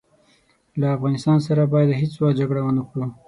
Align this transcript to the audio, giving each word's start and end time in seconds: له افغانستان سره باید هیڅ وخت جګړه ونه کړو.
له 0.79 0.87
افغانستان 0.95 1.37
سره 1.47 1.71
باید 1.73 1.99
هیڅ 2.01 2.13
وخت 2.19 2.35
جګړه 2.39 2.61
ونه 2.63 2.83
کړو. 2.89 3.05